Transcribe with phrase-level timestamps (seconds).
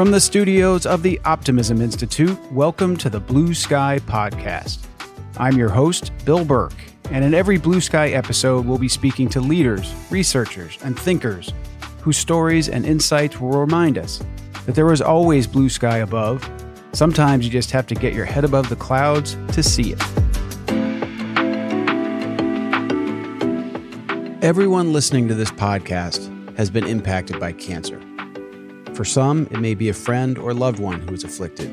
[0.00, 4.78] From the studios of the Optimism Institute, welcome to the Blue Sky Podcast.
[5.36, 6.72] I'm your host, Bill Burke,
[7.10, 11.52] and in every Blue Sky episode, we'll be speaking to leaders, researchers, and thinkers
[12.00, 14.22] whose stories and insights will remind us
[14.64, 16.50] that there is always blue sky above.
[16.94, 20.00] Sometimes you just have to get your head above the clouds to see it.
[24.42, 28.00] Everyone listening to this podcast has been impacted by cancer.
[28.94, 31.70] For some, it may be a friend or loved one who is afflicted.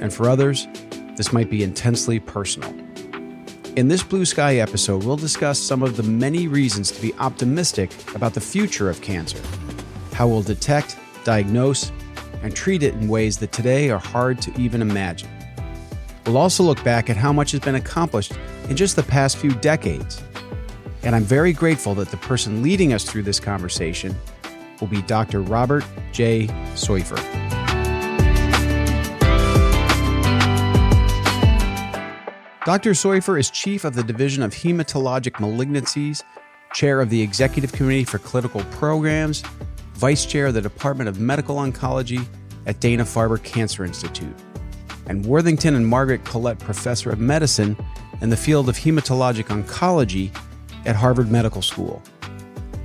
[0.00, 0.66] And for others,
[1.16, 2.72] this might be intensely personal.
[3.76, 7.90] In this Blue Sky episode, we'll discuss some of the many reasons to be optimistic
[8.14, 9.40] about the future of cancer,
[10.12, 11.90] how we'll detect, diagnose,
[12.42, 15.30] and treat it in ways that today are hard to even imagine.
[16.26, 18.32] We'll also look back at how much has been accomplished
[18.68, 20.22] in just the past few decades.
[21.02, 24.14] And I'm very grateful that the person leading us through this conversation
[24.82, 25.40] will be Dr.
[25.40, 26.48] Robert J.
[26.74, 27.16] Soiffer.
[32.66, 32.90] Dr.
[32.90, 36.24] Soiffer is chief of the Division of Hematologic Malignancies,
[36.74, 39.42] chair of the Executive Committee for Clinical Programs,
[39.94, 42.26] vice chair of the Department of Medical Oncology
[42.66, 44.34] at Dana Farber Cancer Institute,
[45.06, 47.76] and Worthington and Margaret Collette Professor of Medicine
[48.20, 50.36] in the field of hematologic oncology
[50.86, 52.02] at Harvard Medical School.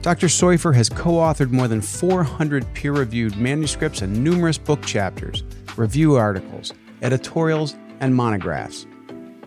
[0.08, 0.28] Dr.
[0.28, 5.44] Soiffer has co authored more than 400 peer reviewed manuscripts and numerous book chapters,
[5.76, 8.88] review articles, editorials, and monographs.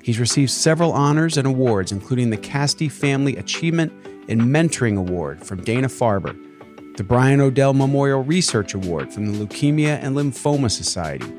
[0.02, 3.90] He's received several honors and awards, including the Casti Family Achievement
[4.28, 6.36] and Mentoring Award from Dana Farber,
[6.98, 11.32] the Brian O'Dell Memorial Research Award from the Leukemia and Lymphoma Society,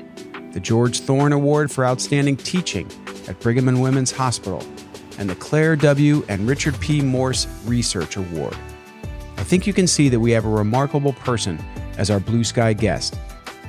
[0.50, 2.90] the George Thorn Award for Outstanding Teaching
[3.28, 4.66] at Brigham and Women's Hospital,
[5.16, 6.24] and the Claire W.
[6.28, 7.00] and Richard P.
[7.02, 8.56] Morse Research Award.
[9.42, 11.58] I think you can see that we have a remarkable person
[11.98, 13.18] as our blue sky guest,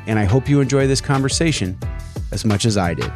[0.05, 1.79] and I hope you enjoy this conversation
[2.31, 3.11] as much as I did.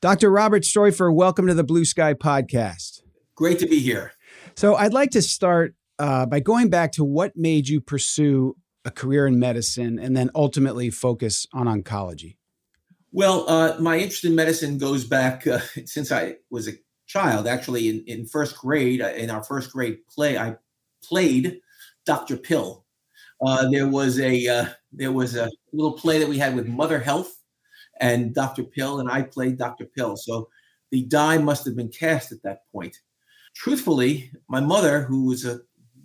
[0.00, 0.32] Dr.
[0.32, 3.02] Robert Soiffer, welcome to the Blue Sky Podcast.
[3.36, 4.14] Great to be here.
[4.56, 8.90] So, I'd like to start uh, by going back to what made you pursue a
[8.90, 12.36] career in medicine and then ultimately focus on oncology.
[13.12, 16.72] Well, uh, my interest in medicine goes back uh, since I was a
[17.10, 17.46] child.
[17.46, 20.56] Actually, in, in first grade, uh, in our first grade play, I
[21.02, 21.60] played
[22.06, 22.36] Dr.
[22.36, 22.84] Pill.
[23.44, 26.98] Uh, there was a uh, there was a little play that we had with Mother
[27.00, 27.40] Health
[28.00, 28.62] and Dr.
[28.62, 29.86] Pill, and I played Dr.
[29.86, 30.16] Pill.
[30.16, 30.48] So
[30.90, 32.96] the die must have been cast at that point.
[33.54, 35.60] Truthfully, my mother, who was a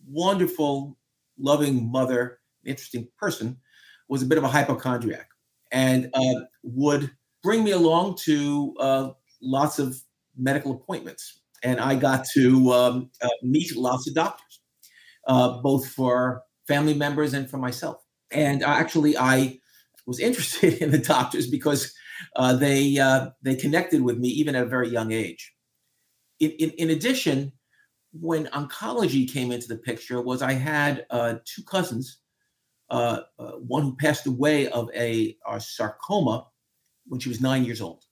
[0.08, 0.98] wonderful,
[1.38, 3.58] loving mother, interesting person,
[4.08, 5.30] was a bit of a hypochondriac
[5.72, 7.12] and uh, would
[7.44, 9.10] bring me along to uh,
[9.42, 10.02] lots of
[10.38, 11.42] medical appointments.
[11.64, 14.62] And I got to um, uh, meet lots of doctors,
[15.28, 18.04] uh, both for family members and for myself.
[18.32, 19.60] And actually, I
[20.06, 21.94] was interested in the doctors because
[22.36, 25.54] uh, they uh, they connected with me even at a very young age.
[26.40, 27.54] In, in, in, addition,
[28.12, 32.20] when oncology came into the picture, was I had uh, two cousins,
[32.90, 36.46] uh, one who passed away of a, a sarcoma
[37.08, 38.05] when she was nine years old,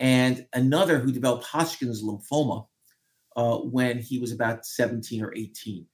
[0.00, 2.66] and another who developed Hodgkin's lymphoma
[3.36, 5.86] uh, when he was about 17 or 18.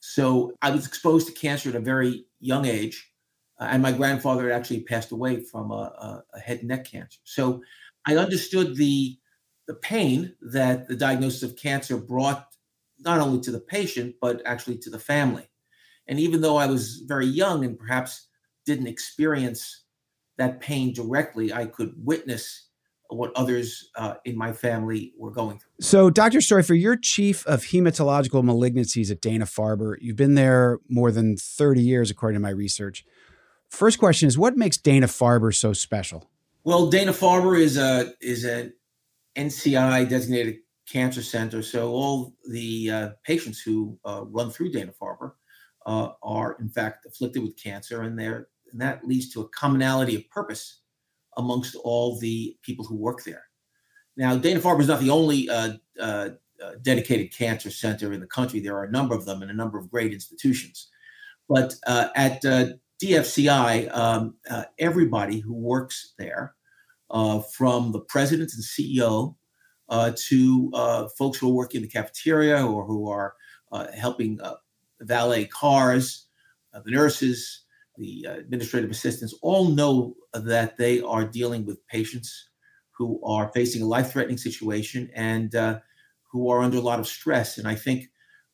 [0.00, 3.12] So I was exposed to cancer at a very young age,
[3.60, 6.86] uh, and my grandfather had actually passed away from a, a, a head and neck
[6.86, 7.20] cancer.
[7.24, 7.62] So
[8.06, 9.16] I understood the
[9.68, 12.48] the pain that the diagnosis of cancer brought
[12.98, 15.48] not only to the patient but actually to the family.
[16.08, 18.26] And even though I was very young and perhaps
[18.66, 19.84] didn't experience
[20.38, 22.69] that pain directly, I could witness
[23.10, 25.70] what others uh, in my family were going through.
[25.80, 26.38] So, Dr.
[26.38, 29.96] Soiffer, you're chief of hematological malignancies at Dana Farber.
[30.00, 33.04] You've been there more than 30 years, according to my research.
[33.68, 36.28] First question is, what makes Dana Farber so special?
[36.64, 38.74] Well, Dana Farber is a is an
[39.36, 45.32] NCI designated cancer center, so all the uh, patients who uh, run through Dana Farber
[45.86, 48.44] uh, are in fact afflicted with cancer, and, and
[48.74, 50.80] that leads to a commonality of purpose
[51.36, 53.44] amongst all the people who work there.
[54.16, 56.30] Now, Dana Farber is not the only uh, uh,
[56.62, 58.60] uh, dedicated cancer center in the country.
[58.60, 60.88] There are a number of them and a number of great institutions.
[61.48, 62.66] But uh, at uh,
[63.02, 66.54] DFCI, um, uh, everybody who works there,
[67.56, 69.34] from the president and CEO
[70.16, 73.34] to folks who are working in the cafeteria or who are
[73.96, 74.38] helping
[75.00, 76.26] valet cars,
[76.72, 77.62] the nurses,
[78.00, 82.48] the administrative assistants all know that they are dealing with patients
[82.90, 85.78] who are facing a life threatening situation and uh,
[86.32, 87.58] who are under a lot of stress.
[87.58, 88.08] And I think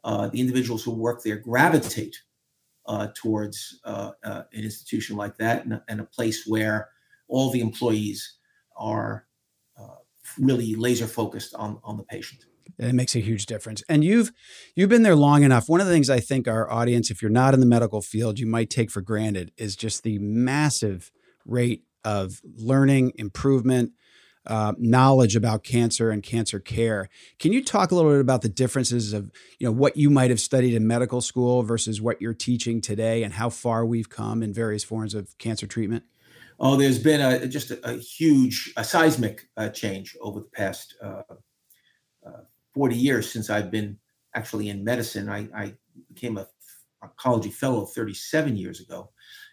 [0.04, 2.16] uh, the individuals who work there gravitate
[2.86, 6.88] uh, towards uh, uh, an institution like that and, and, a place where
[7.28, 8.36] all the employees
[8.76, 9.26] are
[9.78, 9.96] uh,
[10.38, 12.44] really laser focused on, on the patient.
[12.78, 13.82] It makes a huge difference.
[13.88, 14.32] And you've
[14.74, 15.68] you've been there long enough.
[15.68, 18.38] One of the things I think our audience, if you're not in the medical field,
[18.38, 21.10] you might take for granted is just the massive
[21.44, 23.92] rate of learning, improvement,
[24.46, 27.08] uh, knowledge about cancer and cancer care.
[27.38, 30.30] Can you talk a little bit about the differences of you know what you might
[30.30, 34.42] have studied in medical school versus what you're teaching today, and how far we've come
[34.42, 36.04] in various forms of cancer treatment?
[36.58, 40.94] Oh, there's been a, just a, a huge, a seismic uh, change over the past
[41.02, 41.22] uh,
[42.76, 43.96] 40 years since I've been
[44.34, 45.30] actually in medicine.
[45.30, 45.74] I, I
[46.12, 46.46] became a
[47.02, 49.08] oncology fellow 37 years ago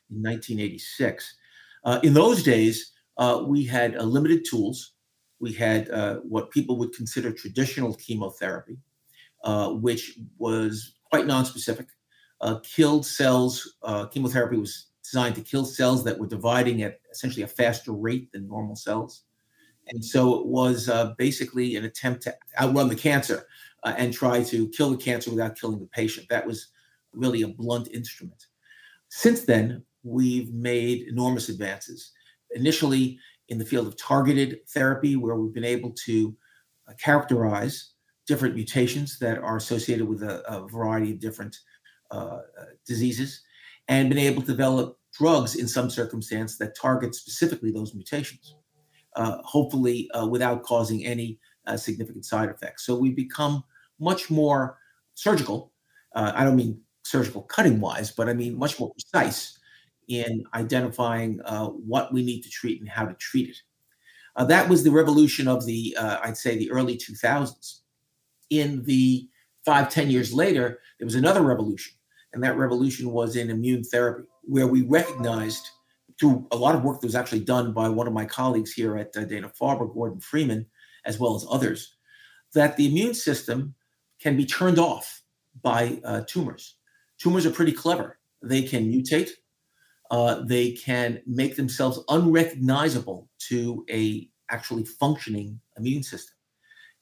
[0.09, 1.37] in 1986.
[1.85, 4.95] Uh, in those days, uh, we had uh, limited tools.
[5.39, 8.77] We had uh, what people would consider traditional chemotherapy,
[9.45, 11.87] uh, which was quite nonspecific,
[12.41, 13.75] uh, killed cells.
[14.11, 18.49] Chemotherapy was designed to kill cells that were dividing at essentially a faster rate than
[18.49, 19.23] normal cells.
[19.87, 23.45] And so it was basically an attempt to outrun the cancer
[23.83, 26.27] and try to kill the cancer without killing the patient.
[26.29, 26.67] That was
[27.11, 28.47] really a blunt instrument.
[29.09, 32.11] Since then, we've made enormous advances
[32.51, 33.19] initially
[33.49, 36.35] in the field of targeted therapy, where we've been able to
[36.87, 37.91] uh, characterize
[38.25, 41.57] different mutations that are associated with a, a variety of different
[42.11, 43.41] uh, uh, diseases,
[43.89, 48.61] and been able to develop drugs in some circumstance that target specifically those mutations, uh,
[49.15, 52.85] hopefully uh, without causing any uh, significant side effects.
[52.85, 53.63] So we've become
[53.99, 54.77] much more
[55.15, 55.71] surgical.
[56.15, 59.59] I don't mean surgical cutting wise, but I mean much more precise
[60.07, 63.57] in identifying uh, what we need to treat and how to treat it.
[64.35, 67.79] Uh, that was the revolution of the, uh, I'd say, the early 2000s.
[68.49, 69.27] In the
[69.65, 71.93] five, ten years later, there was another revolution,
[72.33, 75.69] and that revolution was in immune therapy, where we recognized
[76.23, 78.95] through a lot of work that was actually done by one of my colleagues here
[78.95, 80.65] at uh, Dana Farber, Gordon Freeman,
[81.03, 81.97] as well as others,
[82.53, 83.75] that the immune system
[84.21, 85.21] can be turned off
[85.61, 86.77] by uh, tumors.
[87.17, 88.19] Tumors are pretty clever.
[88.41, 89.31] They can mutate,
[90.11, 96.35] uh, they can make themselves unrecognizable to a actually functioning immune system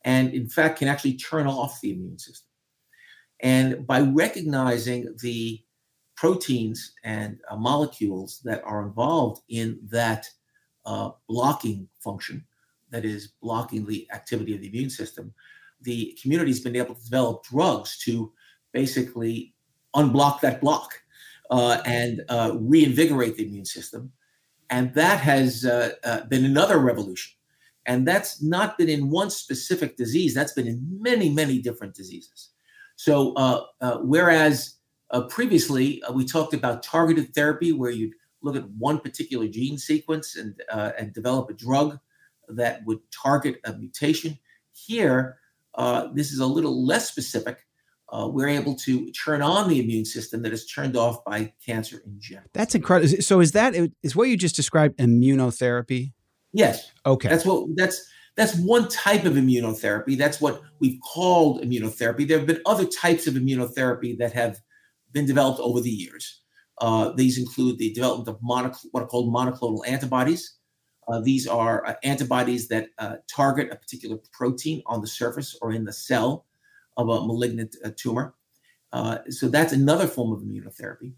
[0.03, 2.47] and in fact can actually turn off the immune system
[3.41, 5.61] and by recognizing the
[6.21, 10.29] proteins and uh, molecules that are involved in that
[10.85, 12.45] uh, blocking function
[12.91, 15.33] that is blocking the activity of the immune system
[15.81, 18.31] the community's been able to develop drugs to
[18.71, 19.53] basically
[19.95, 21.01] unblock that block
[21.49, 24.11] uh, and uh, reinvigorate the immune system.
[24.69, 27.33] And that has uh, uh, been another revolution.
[27.85, 32.51] And that's not been in one specific disease, that's been in many, many different diseases.
[32.95, 33.63] So, uh,
[35.11, 40.35] uh, previously we talked about targeted therapy, where you'd look at one particular gene sequence
[40.35, 41.99] and, and develop a drug
[42.49, 44.37] that would target a mutation,
[44.73, 45.37] here,
[46.13, 47.59] this is a little less specific
[48.11, 52.01] uh, we're able to turn on the immune system that is turned off by cancer
[52.05, 52.49] in general.
[52.53, 53.21] That's incredible.
[53.21, 53.73] So is that
[54.03, 56.11] is what you just described immunotherapy?
[56.51, 56.91] Yes.
[57.05, 57.29] Okay.
[57.29, 58.05] That's what that's
[58.35, 60.17] that's one type of immunotherapy.
[60.17, 62.27] That's what we've called immunotherapy.
[62.27, 64.59] There have been other types of immunotherapy that have
[65.13, 66.41] been developed over the years.
[66.79, 70.57] Uh, these include the development of monoc- what are called monoclonal antibodies.
[71.07, 75.73] Uh, these are uh, antibodies that uh, target a particular protein on the surface or
[75.73, 76.45] in the cell
[76.97, 78.35] of a malignant uh, tumor.
[78.93, 81.13] Uh, so that's another form of immunotherapy.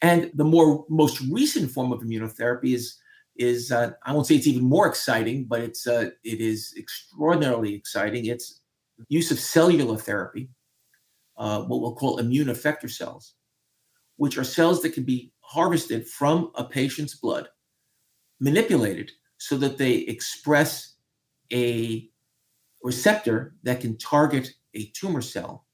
[0.00, 2.98] And the more most recent form of immunotherapy is
[3.36, 8.26] is I won't say it's even more exciting, but it's it is extraordinarily exciting.
[8.26, 8.60] It's
[9.08, 10.50] use of cellular therapy,
[11.36, 13.34] uh, what we'll call immune effector cells,
[14.16, 17.48] which are cells that can be harvested from a patient's blood,
[18.40, 20.94] manipulated so that they express
[21.52, 22.08] a
[22.82, 25.66] receptor that can target a tumor cell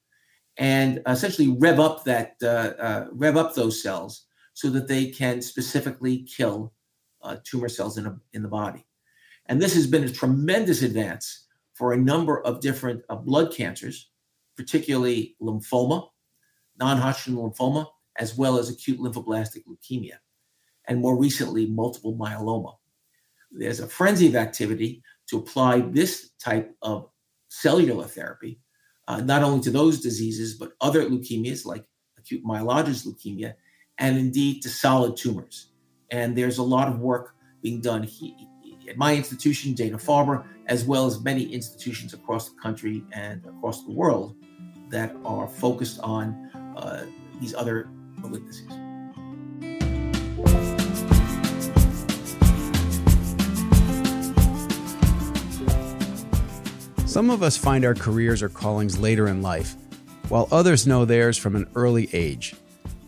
[0.57, 5.41] and essentially rev up that uh, uh, rev up those cells so that they can
[5.41, 6.73] specifically kill
[7.21, 8.85] uh, tumor cells in, a, in the body.
[9.45, 14.08] And this has been a tremendous advance for a number of different uh, blood cancers,
[14.59, 16.09] particularly lymphoma,
[16.79, 17.87] non-Hodgkin lymphoma,
[18.17, 20.17] as well as acute lymphoblastic leukemia,
[20.89, 22.75] and more recently, multiple myeloma.
[23.53, 27.09] There's a frenzy of activity to apply this type of
[27.47, 28.59] cellular therapy
[29.07, 31.85] uh, not only to those diseases, but other leukemias like
[32.17, 33.53] acute myelogenous leukemia,
[33.97, 35.71] and indeed to solid tumors.
[36.11, 38.35] And there's a lot of work being done he,
[38.89, 43.85] at my institution, Dana Farber, as well as many institutions across the country and across
[43.85, 44.35] the world
[44.89, 47.05] that are focused on uh,
[47.39, 48.89] these other malignancies.
[57.09, 59.75] Some of us find our careers or callings later in life,
[60.27, 62.55] while others know theirs from an early age.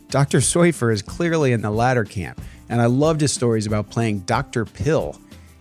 [0.09, 0.39] Dr.
[0.39, 4.65] Soiffer is clearly in the latter camp, and I loved his stories about playing Dr.
[4.65, 5.15] Pill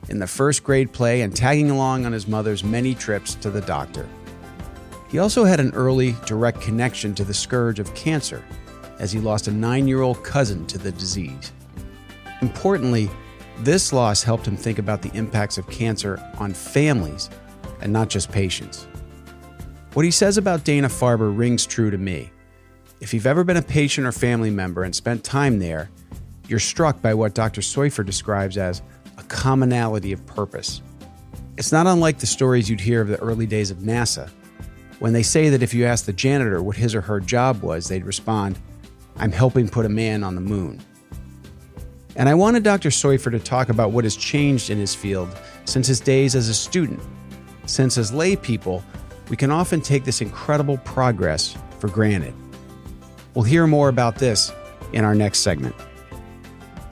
[0.08, 3.60] in the first grade play and tagging along on his mother's many trips to the
[3.60, 4.08] doctor.
[5.11, 8.45] He also had an early, direct connection to the scourge of cancer,
[9.00, 11.52] as he lost a nine year old cousin to the disease.
[12.43, 13.11] Importantly,
[13.59, 17.29] this loss helped him think about the impacts of cancer on families
[17.81, 18.87] and not just patients.
[19.95, 22.31] What he says about Dana Farber rings true to me.
[23.00, 25.90] If you've ever been a patient or family member and spent time there,
[26.47, 27.61] you're struck by what Dr.
[27.61, 28.83] Soiffer describes as
[29.19, 30.83] a commonality of purpose.
[31.59, 34.31] It's not unlike the stories you'd hear of the early days of NASA,
[35.00, 37.88] when they say that if you ask the janitor what his or her job was,
[37.88, 38.59] they'd respond,
[39.16, 40.80] I'm helping put a man on the moon.
[42.16, 42.90] And I wanted Dr.
[42.90, 46.54] Soiffer to talk about what has changed in his field since his days as a
[46.54, 47.02] student
[47.71, 48.85] since as lay people,
[49.28, 52.35] we can often take this incredible progress for granted.
[53.35, 54.52] We'll hear more about this
[54.92, 55.75] in our next segment.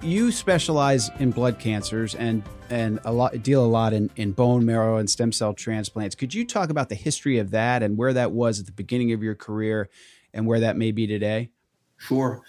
[0.00, 4.64] You specialize in blood cancers and and a lot deal a lot in, in bone
[4.64, 6.14] marrow and stem cell transplants.
[6.14, 9.12] Could you talk about the history of that and where that was at the beginning
[9.12, 9.88] of your career
[10.32, 11.50] and where that may be today?
[11.96, 12.42] Sure.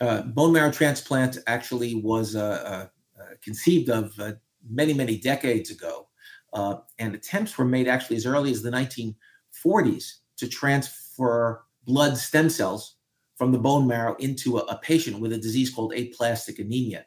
[0.00, 2.88] Uh, bone marrow transplant actually was uh,
[3.18, 4.32] uh, conceived of uh,
[4.68, 6.08] many, many decades ago
[6.52, 12.50] uh, and attempts were made actually as early as the 1940s to transfer blood stem
[12.50, 12.96] cells
[13.40, 17.06] from the bone marrow into a, a patient with a disease called aplastic anemia.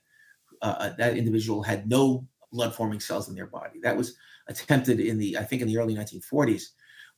[0.64, 3.80] Uh, uh that individual had no blood forming cells in their body.
[3.84, 4.16] That was
[4.48, 6.64] attempted in the, I think, in the early 1940s.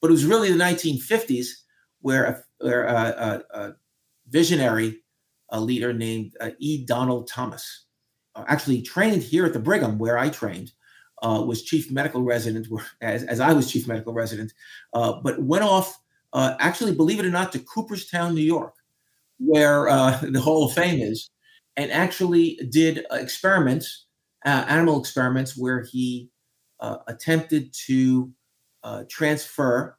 [0.01, 1.48] But it was really the 1950s
[2.01, 3.75] where a, where a, a,
[4.27, 5.01] visionary
[5.48, 6.84] a leader named uh, E.
[6.84, 7.86] Donald Thomas
[8.36, 10.74] uh, actually trained here at the Brigham, where I trained,
[11.22, 12.67] uh, was chief medical resident,
[13.00, 14.51] as, as I was chief medical resident,
[14.93, 16.01] uh, but went off,
[16.34, 18.75] uh, actually, believe it or not, to Cooperstown, New York,
[19.39, 21.30] where uh, the Hall of Fame is,
[21.77, 24.06] and actually did experiments,
[24.46, 26.30] uh, animal experiments, where he
[26.80, 28.32] uh, attempted to
[29.10, 29.98] transfer,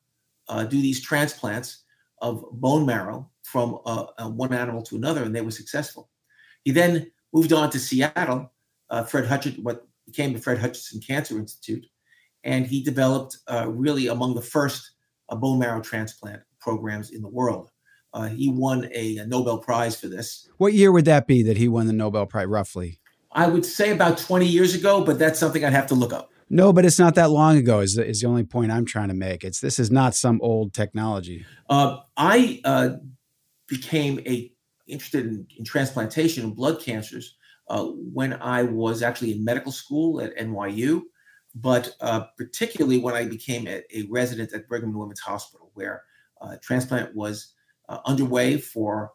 [0.48, 1.82] do these transplants
[2.22, 3.72] of bone marrow from
[4.36, 6.08] one animal to another, and they were successful.
[6.64, 8.52] He then moved on to Seattle.
[9.08, 11.84] Fred Hutchinson, what became the Fred Hutchinson Cancer Institute,
[12.44, 14.92] and he developed uh, really among the first
[15.28, 17.70] uh, bone marrow transplant programs in the world.
[18.12, 20.48] Uh, he won a, a, Nobel Prize for this.
[20.56, 22.98] What year would that be that he won the Nobel Prize, roughly?
[23.32, 26.30] I would say about 20 years ago, but that's something I'd have to look up.
[26.48, 27.80] No, but it's not that long ago.
[27.80, 29.44] Is the, is the only point I'm trying to make?
[29.44, 31.44] It's this is not some old technology.
[31.68, 32.90] Uh, I uh,
[33.66, 34.52] became a
[34.86, 37.36] interested in, in transplantation and blood cancers
[37.68, 41.02] uh, when I was actually in medical school at NYU,
[41.54, 46.02] but uh, particularly when I became a, a, resident at Brigham and Women's Hospital, where
[46.40, 47.54] uh, transplant was
[47.88, 49.12] uh, underway for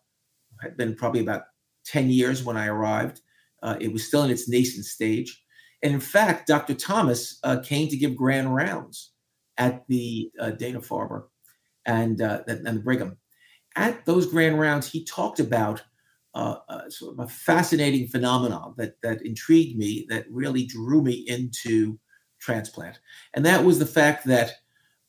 [0.62, 1.44] had been probably about
[1.86, 3.22] 10 years when I arrived.
[3.64, 5.44] Uh, it was still in its nascent stage.
[5.84, 6.76] And in fact, Dr.
[6.76, 9.12] Thomas uh, came to give grand rounds
[9.58, 11.26] at the Dana Farber
[11.86, 13.18] and, and the Brigham.
[13.76, 15.82] At those grand rounds, he talked about
[16.34, 21.26] uh, uh, sort of a fascinating phenomenon that that intrigued me, that really drew me
[21.28, 22.00] into
[22.40, 23.00] transplant,
[23.34, 24.54] and that was the fact that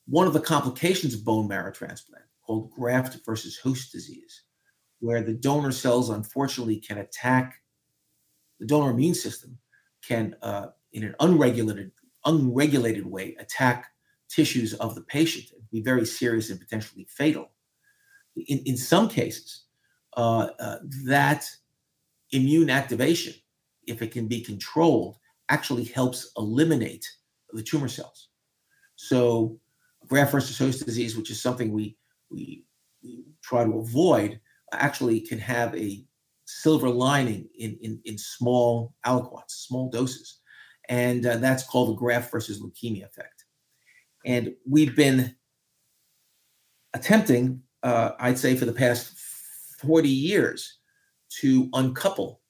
[0.07, 4.43] one of the complications of bone marrow transplant, called graft versus host disease,
[5.01, 7.55] where the donor cells unfortunately can attack
[8.59, 9.59] the donor immune system,
[10.07, 11.93] can uh, in an unregulated
[12.25, 13.89] unregulated way attack
[14.29, 17.51] tissues of the patient and be very serious and potentially fatal.
[18.37, 19.65] In, in some cases,
[20.17, 21.45] uh, uh, that
[22.31, 23.35] immune activation,
[23.87, 25.19] if it can be controlled,
[25.49, 27.07] actually helps eliminate
[27.53, 28.29] the tumor cells.
[28.97, 29.59] So,
[30.07, 31.97] graft versus host disease, which is something we,
[32.33, 32.65] we,
[33.03, 34.41] we try to avoid,
[34.73, 36.05] actually can have a
[36.47, 40.41] silver lining in, in, in small aliquots, small doses.
[40.89, 43.45] And uh, that's called the graft versus leukemia effect.
[44.25, 45.35] And we've been
[46.95, 49.19] attempting, uh, I'd say, for the past
[49.79, 50.79] 40 years
[51.41, 52.41] to uncouple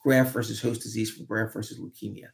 [0.00, 2.28] graft versus host disease from graft versus leukemia.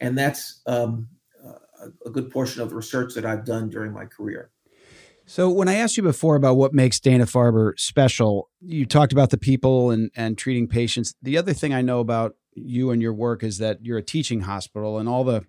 [0.00, 1.08] And that's um,
[1.44, 4.50] a, a good portion of the research that I've done during my career.
[5.26, 9.30] So, when I asked you before about what makes Dana Farber special, you talked about
[9.30, 11.14] the people and, and treating patients.
[11.22, 14.42] The other thing I know about you and your work is that you're a teaching
[14.42, 15.46] hospital, and all the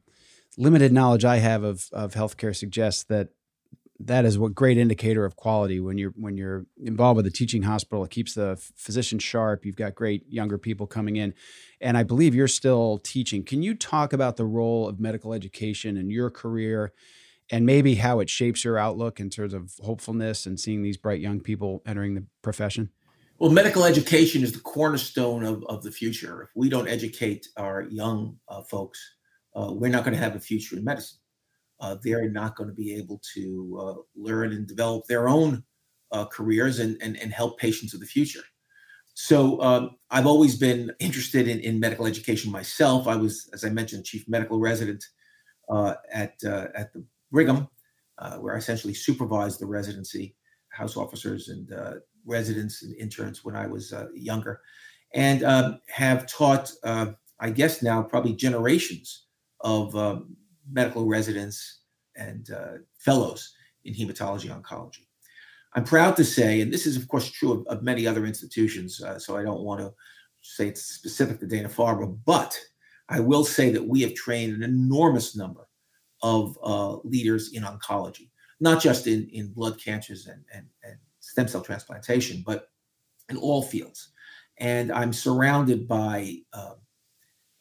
[0.57, 3.29] limited knowledge I have of, of healthcare suggests that
[3.99, 7.63] that is what great indicator of quality when you're when you're involved with a teaching
[7.63, 8.03] hospital.
[8.05, 9.65] It keeps the physician sharp.
[9.65, 11.33] You've got great younger people coming in,
[11.81, 13.43] and I believe you're still teaching.
[13.43, 16.93] Can you talk about the role of medical education in your career,
[17.51, 21.21] and maybe how it shapes your outlook in terms of hopefulness and seeing these bright
[21.21, 22.89] young people entering the profession?
[23.37, 26.43] Well, medical education is the cornerstone of, of the future.
[26.43, 28.99] If we don't educate our young uh, folks,
[29.55, 31.17] uh, we're not going to have a future in medicine
[31.79, 35.63] uh, they're not going to be able to uh, learn and develop their own
[36.11, 38.43] uh, careers and, and, and help patients of the future.
[39.13, 43.07] So um, I've always been interested in, in medical education myself.
[43.07, 45.03] I was, as I mentioned, chief medical resident
[45.69, 47.03] uh, at uh, at the
[47.35, 47.67] Brigham,
[48.17, 50.35] uh, where I essentially supervised the residency,
[50.69, 51.69] house officers and
[52.25, 54.61] residents and interns when I was younger,
[55.13, 59.25] and um, have taught, I guess now probably generations
[59.59, 60.35] of um,
[60.71, 61.81] medical residents
[62.15, 65.05] and uh, fellows in hematology oncology.
[65.73, 69.01] I'm proud to say, and this is of course true of, of many other institutions,
[69.03, 69.93] uh, so I don't want to
[70.41, 72.57] say it's specific to Dana Farber, but
[73.09, 75.64] I will say that we have trained an enormous number
[76.25, 81.47] of uh, leaders in oncology, not just in, in blood cancers and, and, and stem
[81.47, 82.69] cell transplantation, but
[83.29, 84.09] in all fields.
[84.57, 86.73] And I'm surrounded by, uh,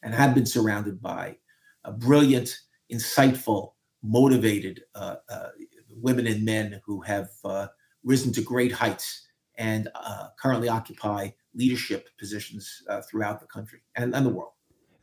[0.03, 1.37] and have been surrounded by,
[1.85, 2.59] a brilliant
[2.91, 5.51] insightful, motivated uh, uh,
[5.91, 7.67] women and men who have uh,
[8.03, 9.27] risen to great heights
[9.59, 14.54] and uh, currently occupy leadership positions throughout the country and, and the world.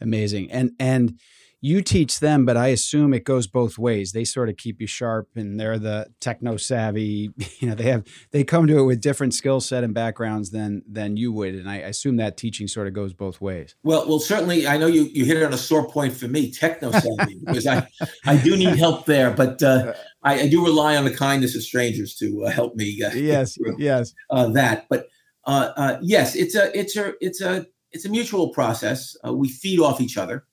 [0.01, 0.51] Amazing.
[0.51, 1.19] And and
[1.63, 4.13] you teach them, but I assume it goes both ways.
[4.13, 7.29] They sort of keep you sharp and they're the techno savvy.
[7.61, 10.81] You know, they have they come to it with different skill set and backgrounds than
[10.89, 11.53] than you would.
[11.53, 13.75] And I assume that teaching sort of goes both ways.
[13.83, 16.51] Well, well, certainly I know you you hit it on a sore point for me,
[16.51, 17.87] techno savvy, because I
[18.25, 19.93] I do need help there, but uh,
[20.23, 22.99] I, I, do rely on the kindness of strangers to uh, help me.
[23.03, 24.87] Uh, yes, yes, uh, that.
[24.89, 25.07] But
[25.45, 29.15] uh, uh, yes, it's a it's a it's a it's a mutual process.
[29.23, 30.45] we feed off each other.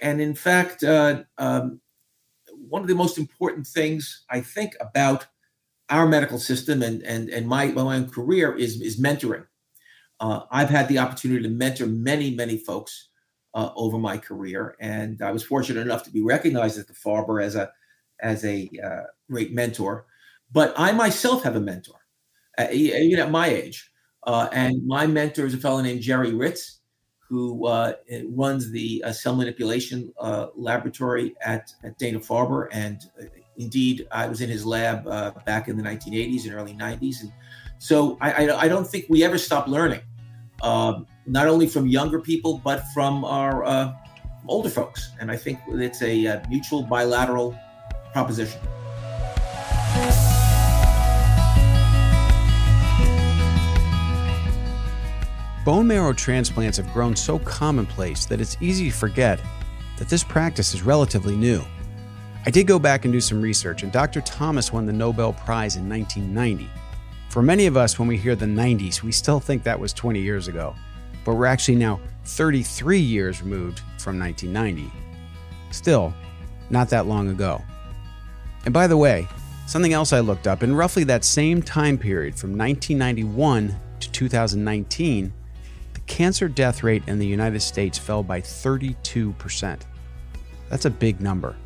[0.00, 1.80] And in fact, uh, um,
[2.68, 5.26] one of the most important things I think about
[5.90, 9.46] our medical system and and and my, my own career is is mentoring.
[10.20, 13.08] Uh, I've had the opportunity to mentor many many folks
[13.54, 17.42] uh, over my career, and I was fortunate enough to be recognized at the Farber
[17.42, 17.70] as a
[18.20, 20.06] as a uh, great mentor.
[20.50, 22.00] But I myself have a mentor,
[22.58, 23.91] uh, even at my age,
[24.24, 26.80] uh, and my mentor is a fellow named Jerry Ritz
[27.32, 27.94] who uh,
[28.28, 32.68] runs the uh, cell manipulation uh, laboratory at, at Dana Farber.
[32.72, 33.24] And uh,
[33.56, 37.22] indeed, I was in his lab uh, back in the 1980s and early 90s.
[37.22, 37.32] And
[37.78, 40.02] so I, I, I don't think we ever stop learning,
[40.62, 43.96] um, not only from younger people, but from our
[44.46, 45.12] older folks.
[45.18, 47.58] And I think it's a mutual bilateral
[48.12, 48.60] proposition.
[55.64, 59.40] Bone marrow transplants have grown so commonplace that it's easy to forget
[59.96, 61.62] that this practice is relatively new.
[62.44, 64.20] I did go back and do some research, and Dr.
[64.22, 66.68] Thomas won the Nobel Prize in 1990.
[67.28, 70.20] For many of us, when we hear the 90s, we still think that was 20
[70.20, 70.74] years ago,
[71.24, 74.92] but we're actually now 33 years removed from 1990.
[75.70, 76.12] Still,
[76.70, 77.62] not that long ago.
[78.64, 79.28] And by the way,
[79.68, 85.32] something else I looked up in roughly that same time period from 1991 to 2019,
[86.06, 89.80] cancer death rate in the United States fell by 32%.
[90.68, 91.56] That's a big number.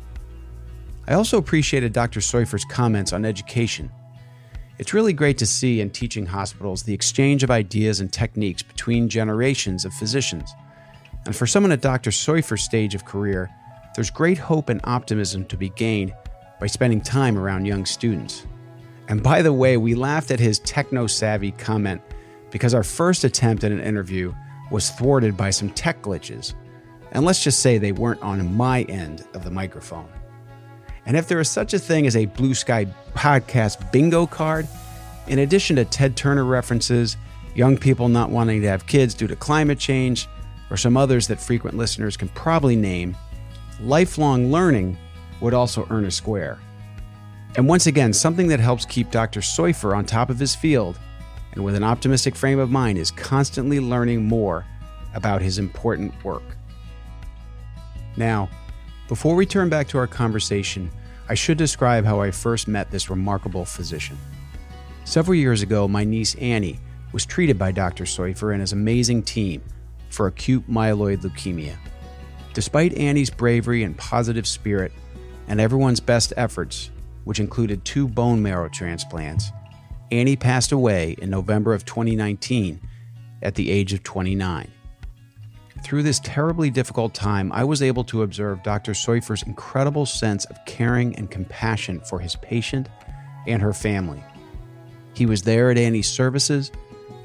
[1.07, 2.19] I also appreciated Dr.
[2.19, 3.89] Soiffer's comments on education.
[4.79, 9.09] It's really great to see in teaching hospitals the exchange of ideas and techniques between
[9.09, 10.53] generations of physicians.
[11.25, 12.11] And for someone at Dr.
[12.11, 13.49] Soiffer's stage of career,
[13.95, 16.13] there's great hope and optimism to be gained
[16.59, 18.45] by spending time around young students.
[19.07, 22.01] And by the way, we laughed at his techno savvy comment
[22.51, 24.33] because our first attempt at an interview
[24.71, 26.53] was thwarted by some tech glitches.
[27.11, 30.09] And let's just say they weren't on my end of the microphone.
[31.05, 34.67] And if there is such a thing as a Blue Sky podcast bingo card,
[35.27, 37.15] in addition to Ted Turner references,
[37.55, 40.27] young people not wanting to have kids due to climate change,
[40.69, 43.15] or some others that frequent listeners can probably name,
[43.79, 44.97] lifelong learning
[45.39, 46.59] would also earn a square.
[47.55, 49.39] And once again, something that helps keep Dr.
[49.39, 50.99] Soiffer on top of his field
[51.57, 54.63] and with an optimistic frame of mind is constantly learning more
[55.15, 56.43] about his important work.
[58.15, 58.47] Now,
[59.07, 60.91] before we turn back to our conversation,
[61.27, 64.19] I should describe how I first met this remarkable physician.
[65.03, 66.79] Several years ago, my niece Annie
[67.11, 68.03] was treated by Dr.
[68.03, 69.63] Soiffer and his amazing team
[70.11, 71.75] for acute myeloid leukemia.
[72.53, 74.91] Despite Annie's bravery and positive spirit
[75.47, 76.91] and everyone's best efforts,
[77.23, 79.51] which included two bone marrow transplants,
[80.11, 82.79] Annie passed away in November of 2019
[83.41, 84.71] at the age of 29.
[85.83, 88.93] Through this terribly difficult time, I was able to observe Dr.
[88.93, 92.89] Soiffer's incredible sense of caring and compassion for his patient
[93.45, 94.23] and her family.
[95.13, 96.71] He was there at Annie's services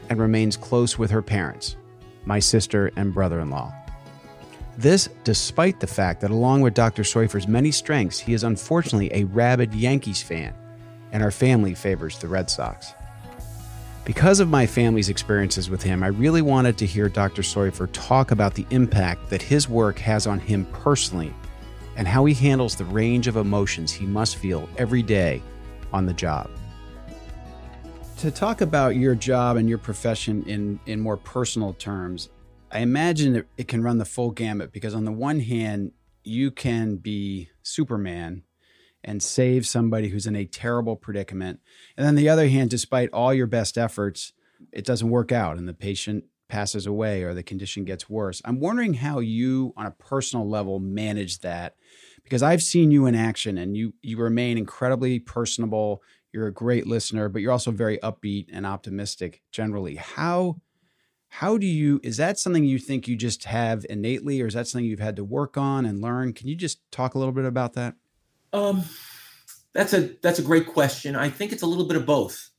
[0.09, 1.77] and remains close with her parents,
[2.25, 3.73] my sister and brother in law.
[4.79, 7.05] This, despite the fact that, along with Dr.
[7.05, 10.55] Soiffer's many strengths, he is unfortunately a rabid Yankees fan,
[11.13, 12.95] and our family favors the Red Sox.
[14.05, 17.43] Because of my family's experiences with him, I really wanted to hear Dr.
[17.43, 21.33] Soiffer talk about the impact that his work has on him personally
[21.97, 25.41] and how he handles the range of emotions he must feel every day
[25.93, 26.51] on the job.
[28.19, 32.29] To talk about your job and your profession in, in more personal terms,
[32.73, 35.93] I imagine it, it can run the full gamut because, on the one hand,
[36.25, 38.45] you can be Superman
[39.05, 41.61] and save somebody who's in a terrible predicament.
[41.97, 44.33] And then the other hand, despite all your best efforts,
[44.73, 48.43] it doesn't work out and the patient passes away or the condition gets worse.
[48.45, 51.77] I'm wondering how you on a personal level manage that
[52.23, 56.03] because I've seen you in action and you you remain incredibly personable.
[56.31, 59.97] You're a great listener, but you're also very upbeat and optimistic generally.
[59.97, 60.61] How
[61.29, 64.69] how do you is that something you think you just have innately or is that
[64.69, 66.35] something you've had to work on and learn?
[66.35, 67.95] Can you just talk a little bit about that?
[68.53, 68.85] Um,
[69.75, 71.17] that's a that's a great question.
[71.17, 72.51] I think it's a little bit of both.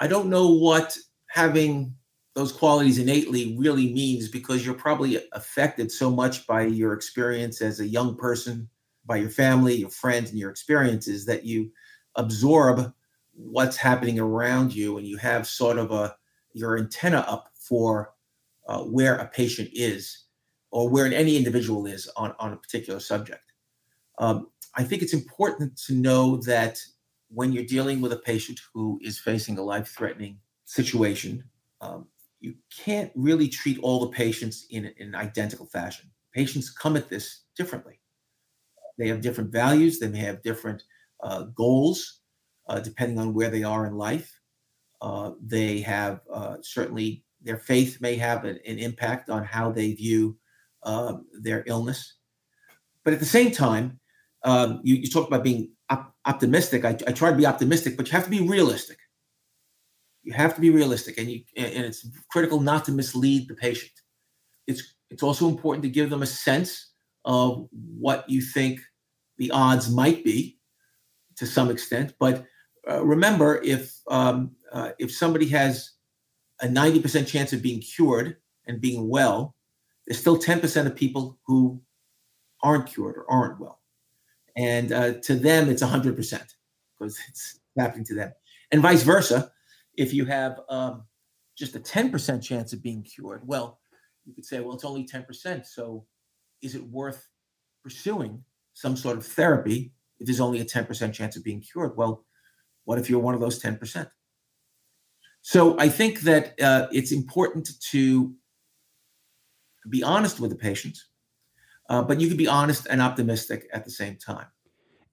[0.00, 0.96] I don't know what
[1.28, 1.94] having
[2.34, 7.80] those qualities innately really means because you're probably affected so much by your experience as
[7.80, 8.68] a young person,
[9.04, 11.70] by your family, your friends, and your experiences that you
[12.16, 12.92] absorb
[13.34, 16.14] what's happening around you, and you have sort of a
[16.52, 18.12] your antenna up for
[18.68, 20.24] uh, where a patient is
[20.70, 23.52] or where any individual is on, on a particular subject.
[24.18, 26.78] Um, I think it's important to know that
[27.28, 31.44] when you're dealing with a patient who is facing a life threatening situation,
[31.80, 32.06] um,
[32.40, 36.10] you can't really treat all the patients in, in, an identical fashion.
[36.34, 38.00] Patients come at this differently.
[38.98, 40.82] They have different values, they may have different
[41.22, 42.20] uh, goals,
[42.68, 44.38] uh, depending on where they are in life.
[45.00, 49.92] Uh, they have uh, certainly their faith may have an, an impact on how they
[49.92, 50.36] view
[50.84, 52.16] um, their illness.
[53.04, 53.98] But at the same time,
[54.44, 56.84] um, you, you talk about being op- optimistic.
[56.84, 58.98] I, I try to be optimistic, but you have to be realistic.
[60.24, 63.92] You have to be realistic, and you and it's critical not to mislead the patient.
[64.68, 66.92] It's it's also important to give them a sense
[67.24, 68.80] of what you think
[69.38, 70.58] the odds might be,
[71.36, 72.14] to some extent.
[72.20, 72.46] But
[72.88, 75.90] uh, remember, if um, uh, if somebody has
[76.60, 79.56] a ninety percent chance of being cured and being well,
[80.06, 81.82] there's still ten percent of people who
[82.62, 83.81] aren't cured or aren't well
[84.56, 86.16] and uh, to them it's 100%
[86.98, 88.32] because it's happening to them.
[88.70, 89.50] And vice versa
[89.96, 91.04] if you have um,
[91.56, 93.78] just a 10% chance of being cured well
[94.24, 96.06] you could say well it's only 10% so
[96.62, 97.28] is it worth
[97.82, 98.42] pursuing
[98.74, 101.96] some sort of therapy if there's only a 10% chance of being cured?
[101.96, 102.24] Well
[102.84, 104.10] what if you're one of those 10%
[105.42, 108.34] so i think that uh, it's important to
[109.88, 110.96] be honest with the patient
[111.88, 114.46] uh, but you can be honest and optimistic at the same time.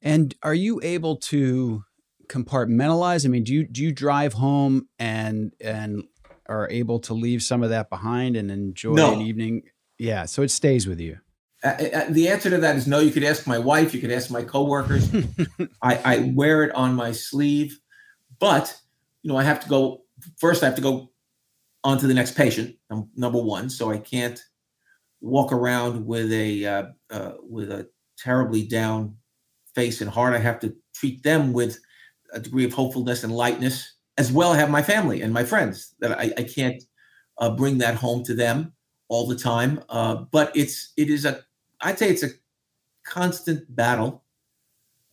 [0.02, 1.84] And are you able to
[2.28, 3.26] compartmentalize?
[3.26, 6.04] I mean, do you do you drive home and and
[6.48, 9.14] are able to leave some of that behind and enjoy no.
[9.14, 9.64] an evening?
[9.98, 11.20] Yeah, so it stays with you.
[11.64, 13.00] Uh, uh, the answer to that is no.
[13.00, 13.94] You could ask my wife.
[13.94, 15.10] You could ask my coworkers.
[15.82, 17.78] I, I wear it on my sleeve,
[18.40, 18.80] but
[19.22, 20.04] you know I have to go
[20.38, 20.64] first.
[20.64, 21.12] I have to go
[21.84, 22.78] on to the next patient.
[22.90, 24.42] I'm number one, so I can't
[25.22, 29.16] walk around with a uh, uh, with a terribly down
[29.76, 30.34] face and heart.
[30.34, 31.80] I have to treat them with
[32.34, 34.52] a degree of hopefulness and lightness, as well.
[34.52, 36.84] I have my family and my friends that I, I can't
[37.38, 38.74] uh, bring that home to them
[39.08, 39.82] all the time.
[39.90, 41.42] Uh, but it's it is a
[41.82, 42.30] I'd say it's a
[43.06, 44.24] constant battle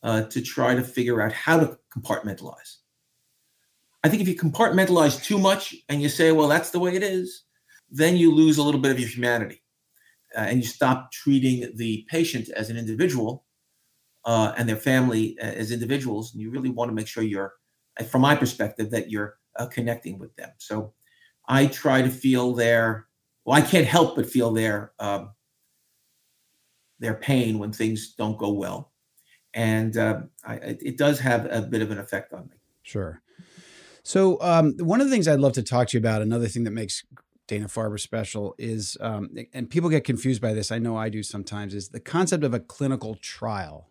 [0.03, 2.79] uh, to try to figure out how to compartmentalize.
[4.05, 7.03] I think if you compartmentalize too much and you say, well, that's the way it
[7.03, 7.43] is,
[7.91, 9.63] then you lose a little bit of your humanity
[10.41, 13.45] and you stop treating the patient as an individual
[14.25, 17.55] uh, and their family uh, as individuals, and you really want to make sure you're,
[17.99, 20.51] uh, from my perspective, that you're uh, connecting with them.
[20.59, 20.93] So
[21.49, 23.07] I try to feel their,
[23.45, 25.31] well, I can't help but feel their um,
[26.99, 28.93] their pain when things don't go well,
[29.55, 32.57] and uh, I, it does have a bit of an effect on me.
[32.83, 33.23] Sure.
[34.03, 36.65] So um, one of the things I'd love to talk to you about, another thing
[36.65, 37.05] that makes
[37.47, 40.73] Dana Farber special is, um, and people get confused by this.
[40.73, 41.75] I know I do sometimes.
[41.75, 43.91] Is the concept of a clinical trial.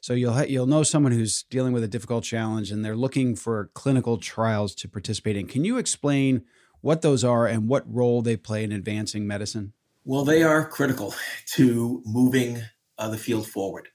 [0.00, 3.34] So you'll ha- you'll know someone who's dealing with a difficult challenge and they're looking
[3.34, 5.46] for clinical trials to participate in.
[5.46, 6.42] Can you explain
[6.80, 9.72] what those are and what role they play in advancing medicine?
[10.04, 11.14] Well, they are critical
[11.54, 12.62] to moving
[12.98, 13.88] uh, the field forward.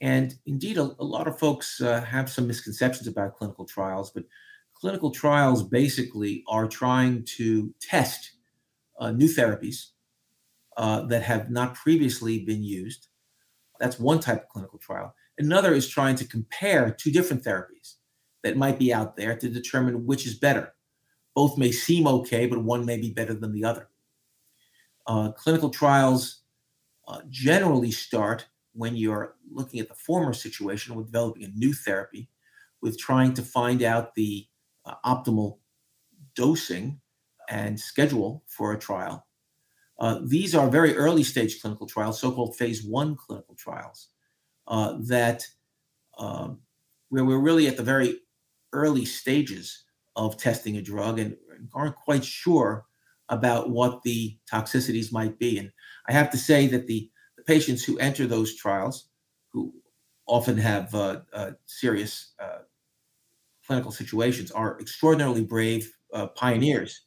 [0.00, 4.24] And indeed, a, a lot of folks uh, have some misconceptions about clinical trials, but
[4.80, 8.32] clinical trials basically are trying to test
[8.98, 9.90] uh, new therapies
[10.76, 13.08] uh, that have not previously been used.
[13.80, 15.14] That's one type of clinical trial.
[15.38, 17.94] Another is trying to compare two different therapies
[18.42, 20.74] that might be out there to determine which is better.
[21.34, 23.88] Both may seem okay, but one may be better than the other.
[25.06, 26.42] Uh, clinical trials
[27.06, 32.28] uh, generally start when you're looking at the former situation with developing a new therapy,
[32.80, 34.46] with trying to find out the
[35.04, 35.58] optimal
[36.34, 37.00] dosing
[37.48, 39.26] and schedule for a trial.
[39.98, 44.08] Uh, these are very early stage clinical trials, so-called phase one clinical trials,
[44.68, 45.46] uh, that
[46.18, 46.60] um,
[47.08, 48.20] where we're really at the very
[48.72, 49.84] early stages
[50.16, 51.36] of testing a drug and
[51.72, 52.84] aren't quite sure
[53.28, 55.58] about what the toxicities might be.
[55.58, 55.72] And
[56.08, 59.08] I have to say that the, the patients who enter those trials,
[59.52, 59.72] who
[60.26, 62.55] often have uh, uh, serious uh,
[63.66, 67.02] clinical situations, are extraordinarily brave uh, pioneers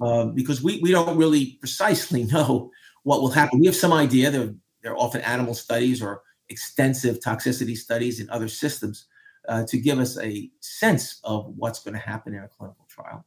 [0.00, 2.70] um, because we, we don't really precisely know
[3.04, 3.60] what will happen.
[3.60, 4.30] We have some idea.
[4.30, 9.06] There, there are often animal studies or extensive toxicity studies in other systems
[9.48, 13.24] uh, to give us a sense of what's going to happen in a clinical trial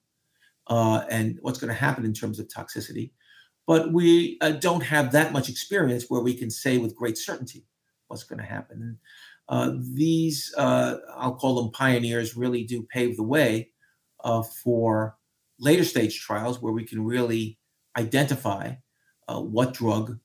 [0.67, 3.11] uh, and what's going to happen in terms of toxicity.
[3.67, 7.65] But we uh, don't have that much experience where we can say with great certainty
[8.07, 8.81] what's going to happen.
[8.81, 8.97] And,
[9.47, 13.69] uh, these, uh, I'll call them pioneers, really do pave the way
[14.23, 15.17] uh, for
[15.59, 17.57] later stage trials where we can really
[17.97, 18.73] identify
[19.27, 20.19] uh, what drug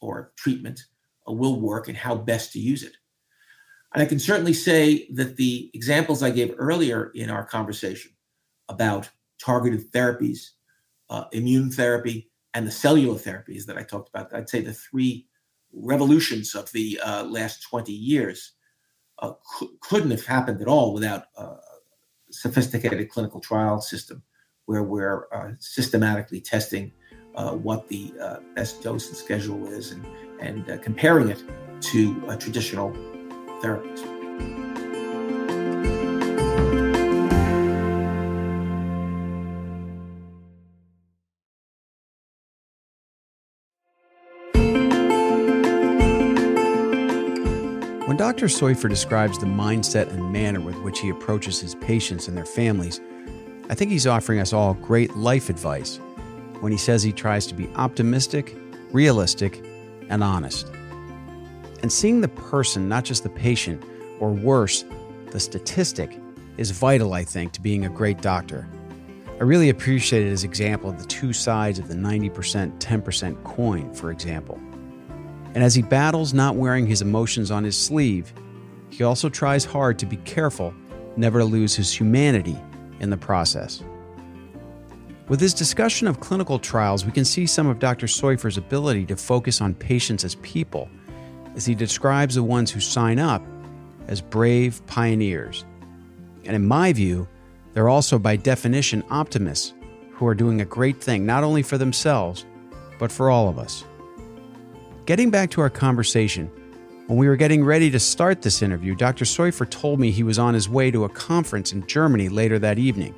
[0.00, 0.84] or treatment
[1.28, 2.96] uh, will work and how best to use it.
[3.94, 8.12] And I can certainly say that the examples I gave earlier in our conversation
[8.68, 9.08] about
[9.42, 10.50] targeted therapies,
[11.08, 15.26] uh, immune therapy, and the cellular therapies that I talked about, I'd say the three
[15.72, 18.52] revolutions of the uh, last 20 years
[19.20, 19.32] uh,
[19.80, 21.56] couldn't have happened at all without a
[22.30, 24.22] sophisticated clinical trial system
[24.66, 26.92] where we're uh, systematically testing
[27.34, 30.06] uh, what the uh, best dose and schedule is and,
[30.40, 31.42] and uh, comparing it
[31.80, 32.90] to a traditional
[33.62, 34.67] therapies.
[48.38, 48.46] Dr.
[48.46, 53.00] Soiffer describes the mindset and manner with which he approaches his patients and their families,
[53.68, 55.96] I think he's offering us all great life advice
[56.60, 58.56] when he says he tries to be optimistic,
[58.92, 59.64] realistic,
[60.08, 60.68] and honest.
[61.82, 63.82] And seeing the person, not just the patient,
[64.20, 64.84] or worse,
[65.32, 66.16] the statistic,
[66.58, 68.68] is vital, I think, to being a great doctor.
[69.40, 74.12] I really appreciated his example of the two sides of the 90% 10% coin, for
[74.12, 74.60] example.
[75.54, 78.32] And as he battles not wearing his emotions on his sleeve,
[78.90, 80.74] he also tries hard to be careful
[81.16, 82.56] never to lose his humanity
[83.00, 83.82] in the process.
[85.28, 88.06] With his discussion of clinical trials, we can see some of Dr.
[88.06, 90.88] Soiffer's ability to focus on patients as people,
[91.54, 93.42] as he describes the ones who sign up
[94.06, 95.66] as brave pioneers.
[96.46, 97.28] And in my view,
[97.74, 99.74] they're also by definition optimists
[100.12, 102.46] who are doing a great thing, not only for themselves,
[102.98, 103.84] but for all of us.
[105.08, 106.50] Getting back to our conversation,
[107.06, 109.24] when we were getting ready to start this interview, Dr.
[109.24, 112.78] Soiffer told me he was on his way to a conference in Germany later that
[112.78, 113.14] evening.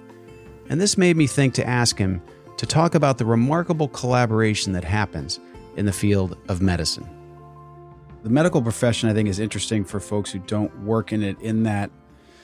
[0.69, 2.23] And this made me think to ask him
[2.59, 5.41] to talk about the remarkable collaboration that happens
[5.75, 7.09] in the field of medicine.
[8.23, 11.65] The medical profession, I think, is interesting for folks who don't work in it, in
[11.65, 11.91] that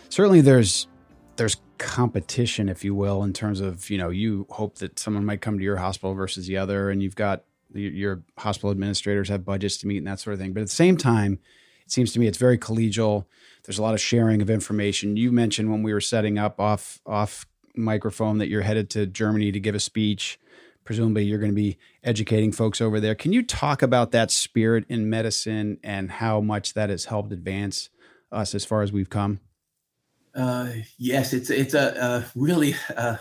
[0.09, 0.88] certainly there's
[1.37, 5.40] there's competition, if you will, in terms of, you know, you hope that someone might
[5.40, 7.44] come to your hospital versus the other, and you've got
[7.81, 10.53] your hospital administrators have budgets to meet and that sort of thing.
[10.53, 11.39] But at the same time,
[11.85, 13.27] it seems to me it's very collegial.
[13.65, 15.17] There's a lot of sharing of information.
[15.17, 19.53] You mentioned when we were setting up off off microphone that you're headed to Germany
[19.53, 20.39] to give a speech.
[20.85, 23.15] Presumably, you're going to be educating folks over there.
[23.15, 27.89] Can you talk about that spirit in medicine and how much that has helped advance
[28.31, 29.41] us as far as we've come?
[30.35, 33.17] Uh, yes, it's it's a, a really uh,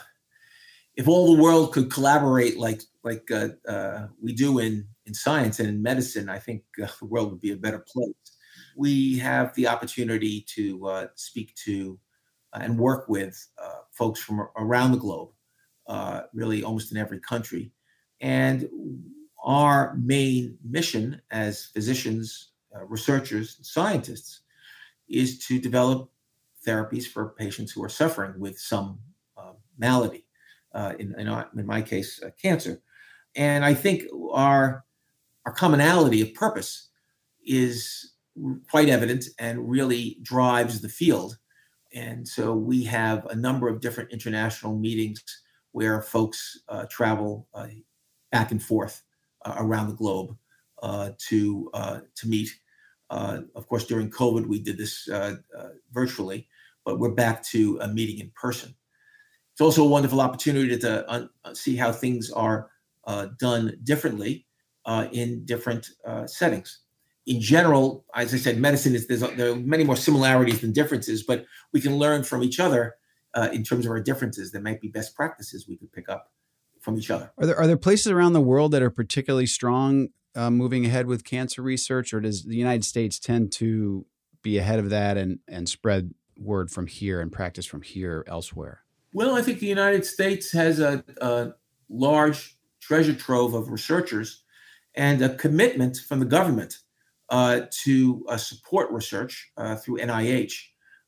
[0.96, 5.60] if all the world could collaborate like like uh, uh, we do in in science
[5.60, 8.14] and in medicine, I think uh, the world would be a better place.
[8.76, 12.00] We have the opportunity to uh, speak to
[12.54, 15.30] uh, and work with uh, folks from around the globe,
[16.34, 17.72] really almost in every country,
[18.20, 18.68] and
[19.44, 22.50] our main mission as physicians
[22.88, 24.42] researchers, scientists,
[25.08, 26.12] is to develop
[26.68, 29.00] therapies for patients who are suffering with some
[29.78, 30.26] malady,
[30.74, 32.82] uh, in, in, in, my case, uh, cancer.
[33.36, 34.86] And I think our,
[35.46, 36.90] our commonality of purpose
[37.46, 38.14] is
[38.70, 41.38] quite evident and really drives the field.
[41.94, 45.24] And so we have a number of different international meetings
[45.72, 47.68] where folks uh, travel uh,
[48.32, 49.04] back and forth
[49.46, 50.36] uh, around the globe
[50.82, 52.50] uh, to uh, to meet.
[53.10, 55.08] Uh, of course, during COVID, we did this
[55.92, 56.48] virtually,
[56.84, 58.74] but we're back to a meeting in person.
[59.54, 62.72] It's also a wonderful opportunity to un- see how things are
[63.40, 64.46] done differently
[65.12, 65.90] in different
[66.28, 66.80] settings
[67.26, 71.46] in general, as I said, medicine is there are many more similarities than differences, but
[71.74, 72.96] we can learn from each other
[73.34, 74.52] uh, in terms of our differences.
[74.52, 76.32] There might be best practices we could pick up
[76.82, 77.32] from each other.
[77.38, 81.08] Are there are there places around the world that are particularly strong uh, moving ahead
[81.08, 84.06] with cancer research, or does the United States tend to
[84.44, 88.82] be ahead of that and and spread word from here and practice from here elsewhere?
[89.14, 91.54] Well, I think the United States has a, a
[91.90, 94.44] large treasure trove of researchers
[94.94, 96.80] and a commitment from the government
[97.30, 100.54] uh, to uh, support research uh, through NIH.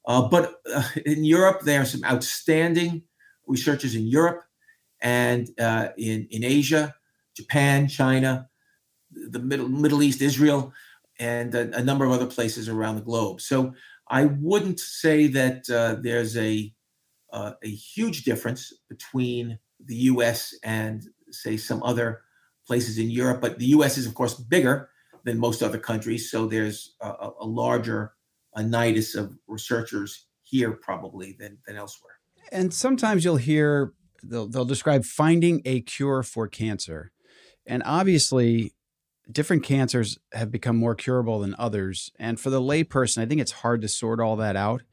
[0.07, 3.03] Uh, but uh, in Europe, there are some outstanding
[3.45, 4.43] researchers in Europe
[5.01, 6.95] and uh, in, in Asia,
[7.35, 8.49] Japan, China,
[9.11, 10.73] the Middle, Middle East, Israel,
[11.19, 13.39] and a, a number of other places around the globe.
[13.39, 13.73] So
[14.09, 15.67] I wouldn't say that
[16.01, 16.73] there's a,
[17.31, 22.21] a huge difference between the US and, say, some other
[22.65, 23.41] places in Europe.
[23.41, 24.89] But the US is, of course, bigger
[25.23, 26.29] than most other countries.
[26.31, 28.13] So there's a, a larger
[28.57, 32.13] nidus of researchers here probably than, than elsewhere.
[32.51, 37.11] And sometimes you'll hear they'll, they'll describe finding a cure for cancer.
[37.65, 38.73] And obviously,
[39.29, 42.11] different cancers have become more curable than others.
[42.17, 44.83] And for the layperson, I think it's hard to sort all that out.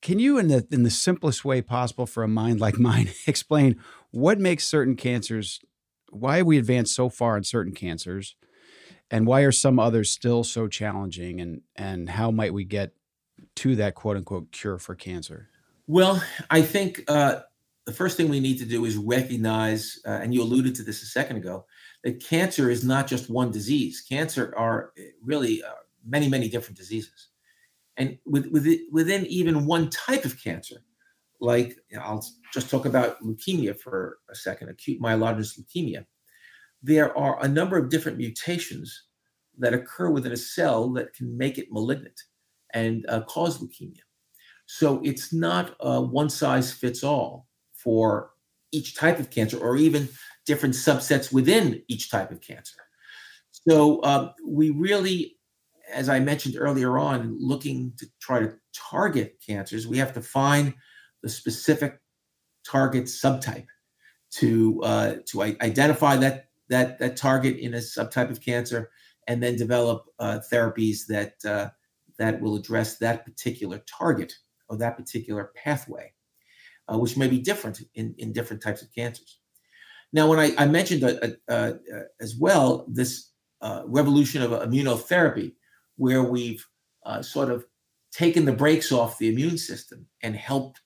[0.00, 3.80] Can you, in the in the simplest way possible for a mind like mine, explain
[4.10, 5.60] what makes certain cancers,
[6.10, 8.36] why have we advance so far in certain cancers,
[9.10, 12.92] and why are some others still so challenging and and how might we get
[13.56, 15.48] to that quote unquote cure for cancer?
[15.86, 17.40] Well i think uh,
[17.88, 21.02] the first thing we need to do is recognize uh, and you alluded to this
[21.02, 21.64] a second ago
[22.04, 24.04] that cancer is not just one disease.
[24.06, 25.72] Cancer are eh, really uh,
[26.06, 27.28] many many different diseases.
[27.96, 30.84] And with, with it, within even one type of cancer
[31.40, 36.04] like i'll just talk about leukemia for a second acute myelogenous leukemia
[36.82, 39.04] there are a number of different mutations
[39.58, 42.20] that occur within a cell that can make it malignant
[42.74, 44.00] and uh, cause leukemia.
[44.66, 48.30] So it's not one size fits all for
[48.70, 50.08] each type of cancer or even
[50.46, 52.76] different subsets within each type of cancer.
[53.50, 55.36] So um, we really,
[55.92, 60.74] as I mentioned earlier on, looking to try to target cancers, we have to find
[61.22, 62.00] the specific
[62.64, 63.66] target subtype
[64.30, 68.90] to uh, to identify that that that target in a subtype of cancer,
[69.26, 71.70] and then develop uh, therapies that uh,
[72.18, 74.34] that will address that particular target
[74.68, 76.12] or that particular pathway,
[76.92, 79.38] uh, which may be different in, in different types of cancers.
[80.12, 81.72] Now, when I, I mentioned uh, uh,
[82.20, 83.30] as well this
[83.86, 85.54] revolution of immunotherapy,
[85.96, 86.66] where we've
[87.22, 87.64] sort of
[88.12, 90.80] taken the brakes off the immune system and helped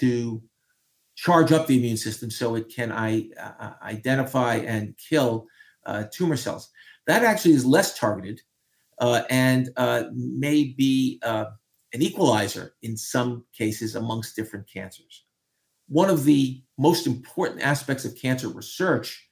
[0.00, 0.42] to
[1.16, 5.46] charge up the immune system so it can I, uh, identify and kill
[5.86, 6.70] uh, tumor cells.
[7.06, 8.40] That actually is less targeted
[8.98, 11.46] uh, and uh, may be uh,
[11.92, 15.24] an equalizer in some cases amongst different cancers.
[15.88, 19.28] One of the most important aspects of cancer research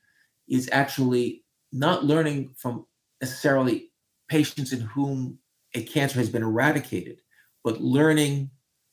[0.49, 2.87] is actually not learning from
[3.21, 3.91] necessarily
[4.29, 5.39] patients in whom
[5.75, 7.23] a cancer has been eradicated,
[7.65, 8.51] but learning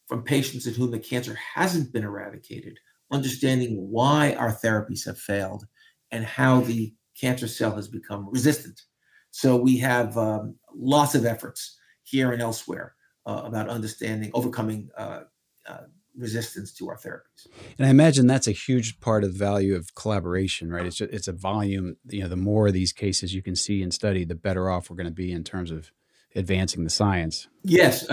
[0.09, 2.79] from patients in whom the cancer hasn't been eradicated,
[3.11, 5.65] understanding why our therapies have failed
[6.09, 8.81] and how the cancer cell has become resistant.
[9.29, 12.95] So we have um, lots of efforts here and elsewhere
[13.27, 15.21] uh, about understanding, overcoming uh,
[15.67, 15.83] uh,
[16.17, 17.45] resistance to our therapies.
[17.77, 20.87] And I imagine that's a huge part of the value of collaboration, right?
[20.87, 21.97] It's just, it's a volume.
[22.07, 24.89] You know, the more of these cases you can see and study, the better off
[24.89, 25.91] we're going to be in terms of
[26.35, 27.47] advancing the science.
[27.63, 28.05] Yes,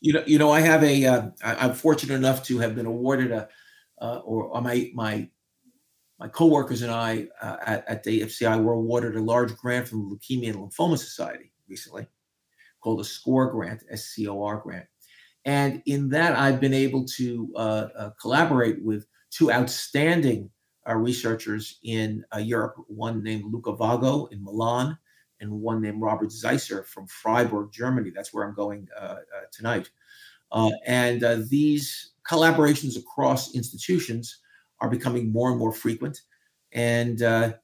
[0.00, 1.04] you know, you know, I have a.
[1.04, 3.48] am uh, fortunate enough to have been awarded a,
[4.00, 5.28] uh, or, my my
[6.18, 10.08] my coworkers and I uh, at, at the DFCI were awarded a large grant from
[10.08, 12.06] the Leukemia and Lymphoma Society recently,
[12.80, 14.86] called a SCOR grant, S-C-O-R grant,
[15.44, 20.50] and in that I've been able to uh, uh collaborate with two outstanding
[20.96, 22.76] researchers in Europe.
[22.86, 24.96] One named Luca Vago in Milan,
[25.40, 28.10] and one named Robert Zeiser from Freiburg, Germany.
[28.14, 29.16] That's where I'm going uh, uh,
[29.52, 29.90] tonight.
[30.50, 34.40] Uh, and uh, these collaborations across institutions
[34.80, 36.22] are becoming more and more frequent.
[36.72, 37.54] And uh,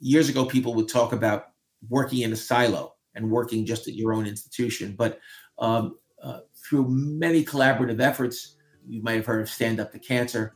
[0.00, 1.46] years ago, people would talk about
[1.88, 4.94] working in a silo and working just at your own institution.
[4.96, 5.20] But
[5.58, 8.56] um, uh, through many collaborative efforts,
[8.86, 10.54] you might have heard of Stand Up to Cancer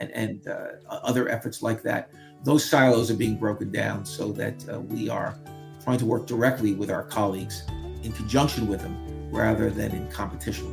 [0.00, 0.46] and, and
[0.88, 2.10] other efforts like that.
[2.42, 5.38] Those silos are being broken down so that we are
[5.82, 7.64] trying to work directly with our colleagues
[8.02, 8.96] in conjunction with them
[9.30, 10.70] rather than in competition.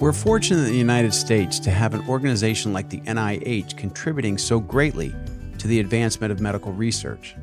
[0.00, 4.58] We're fortunate in the United States to have an organization like the NIH contributing so
[4.58, 5.14] greatly
[5.58, 7.36] to the advancement of medical research,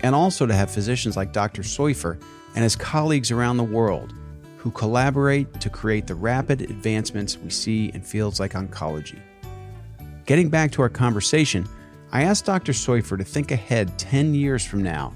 [0.00, 1.62] and also to have physicians like Dr.
[1.62, 2.20] Soiffer
[2.56, 4.12] and his colleagues around the world
[4.56, 9.20] who collaborate to create the rapid advancements we see in fields like oncology.
[10.26, 11.68] Getting back to our conversation,
[12.10, 12.72] I asked Dr.
[12.72, 15.12] Soiffer to think ahead 10 years from now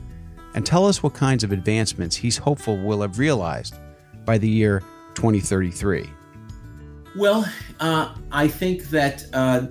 [0.55, 3.75] and tell us what kinds of advancements he's hopeful we'll have realized
[4.27, 4.81] by the year
[5.15, 6.11] 2033.
[7.17, 7.51] Well,
[7.81, 9.69] uh, I think that uh,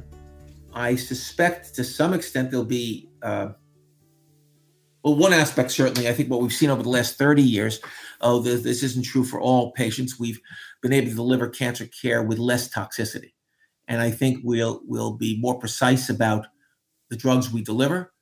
[0.73, 3.49] I suspect to some extent there'll be, uh,
[5.03, 7.79] well, one aspect certainly, I think what we've seen over the last 30 years,
[8.21, 10.19] oh, this, this isn't true for all patients.
[10.19, 10.39] We've
[10.81, 13.33] been able to deliver cancer care with less toxicity
[13.87, 16.47] and I think we'll we'll be more precise about
[17.09, 18.13] the drugs we deliver.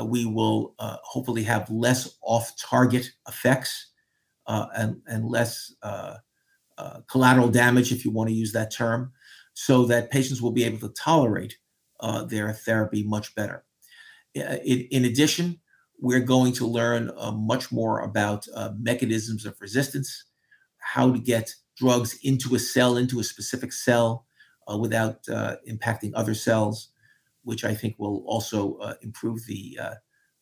[0.00, 3.90] Uh, we will uh, hopefully have less off-target effects
[4.46, 6.16] uh, and and less uh,
[6.78, 9.12] uh, collateral damage, if you want to use that term,
[9.54, 11.58] so that patients will be able to tolerate
[12.00, 13.64] uh, their therapy much better.
[14.34, 15.60] In, in, addition,
[16.00, 18.46] we're going to learn much more about
[18.78, 20.24] mechanisms of resistance,
[20.78, 24.26] how to get drugs into a cell, into a specific cell,
[24.70, 26.88] uh, without uh, impacting other cells,
[27.44, 29.94] which I think will also uh, improve the, uh,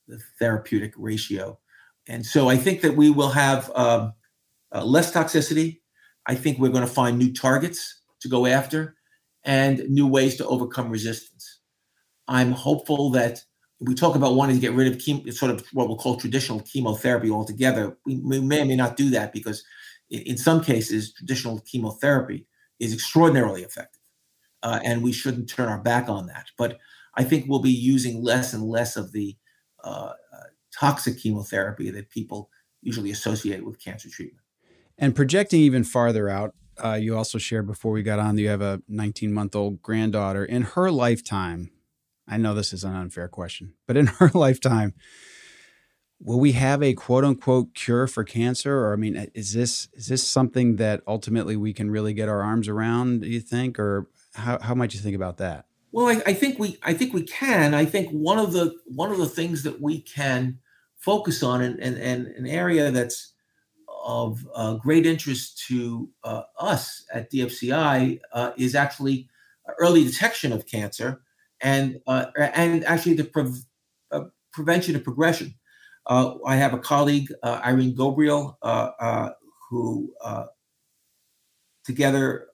[0.08, 1.58] the, therapeutic ratio.
[2.06, 4.14] And so I think that we will have um,
[4.74, 5.80] uh, less toxicity.
[6.26, 8.96] I think we're going to find new targets to go after
[9.44, 11.60] and new ways to overcome resistance.
[12.28, 13.42] I'm hopeful that
[13.80, 17.30] we talk about wanting to get rid of sort of what we'll call traditional chemotherapy
[17.30, 17.96] altogether.
[18.04, 19.64] We, we may or may not do that because
[20.10, 22.46] in, in some cases, traditional chemotherapy
[22.78, 23.99] is extraordinarily effective
[24.62, 26.46] uh, and we shouldn't turn our back on that.
[26.56, 26.78] But
[27.14, 29.36] I think we'll be using less and less of the
[29.82, 30.44] uh, uh,
[30.78, 32.50] toxic chemotherapy that people
[32.82, 34.42] usually associate with cancer treatment.
[34.98, 38.48] And projecting even farther out, uh, you also shared before we got on that you
[38.48, 40.44] have a 19 month old granddaughter.
[40.44, 41.70] In her lifetime,
[42.28, 44.94] I know this is an unfair question, but in her lifetime,
[46.20, 50.08] will we have a quote unquote cure for cancer or i mean is this is
[50.08, 54.06] this something that ultimately we can really get our arms around do you think or
[54.40, 55.66] how, how might you think about that?
[55.92, 57.74] Well, I, I, think we I think we can.
[57.74, 60.58] I think one of the one of the things that we can
[60.96, 63.32] focus on and and, and an area that's
[64.04, 69.28] of uh, great interest to uh, us at DFCI uh, is actually
[69.78, 71.20] early detection of cancer
[71.60, 73.52] and uh, and actually the pre-
[74.10, 75.54] uh, prevention of progression.
[76.06, 78.56] Uh, I have a colleague, Irene Ghobrial,
[79.68, 80.12] who
[81.84, 82.48] together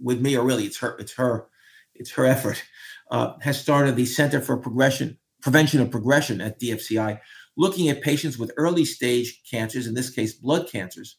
[0.00, 1.48] with me, or really it's her, it's her,
[1.94, 2.62] it's her effort,
[3.10, 7.20] uh, has started the Center for Progression Prevention of Progression at DFCI,
[7.56, 11.16] looking at patients with early stage cancers, in this case blood cancers,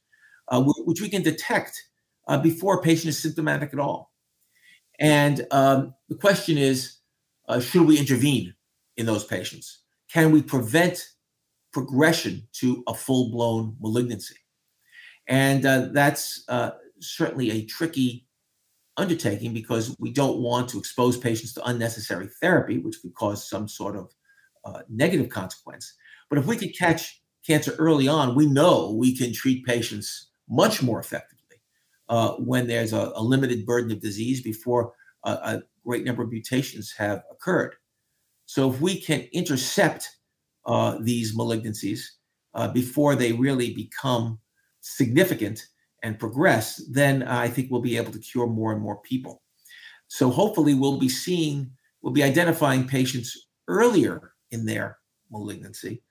[0.49, 1.81] uh, which we can detect
[2.27, 4.11] uh, before a patient is symptomatic at all.
[4.99, 6.97] And um, the question is,
[7.47, 8.53] uh, should we intervene
[8.97, 9.83] in those patients?
[10.11, 11.07] Can we prevent
[11.71, 14.35] progression to a full blown malignancy?
[15.27, 18.27] And uh, that's uh, certainly a tricky
[18.99, 23.67] undertaking because we don't want to expose patients to unnecessary therapy, which could cause some
[23.67, 24.13] sort of
[24.65, 25.93] uh, negative consequence.
[26.29, 30.83] But if we could catch cancer early on, we know we can treat patients much
[30.83, 31.57] more effectively
[32.09, 34.93] uh, when there's a, a, limited burden of disease before
[35.25, 37.73] a, a, great number of mutations have occurred.
[38.45, 40.09] So if we can intercept
[40.65, 42.01] uh, these malignancies
[42.53, 44.39] uh, before they really become
[44.81, 45.65] significant,
[46.03, 49.41] and progress, then I think we'll be able to cure more and more people.
[50.07, 51.71] So hopefully, we'll be seeing,
[52.01, 54.97] we'll be identifying patients earlier in their
[55.31, 56.01] malignancy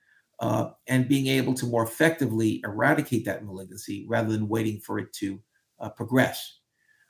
[0.41, 5.13] uh, and being able to more effectively eradicate that malignancy rather than waiting for it
[5.15, 5.41] to
[5.81, 6.59] uh, progress.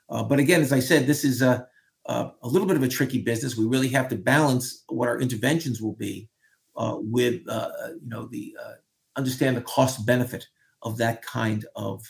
[0.09, 1.67] Uh, but again, as I said, this is a,
[2.07, 3.55] a, a, little bit of a tricky business.
[3.55, 6.29] We really have to balance what our interventions will be
[6.75, 7.69] uh, with, uh,
[8.01, 8.55] you know, the
[9.15, 10.47] understand the cost benefit
[10.81, 12.01] of that kind of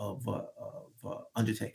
[0.00, 1.74] of, uh, of uh, undertaking.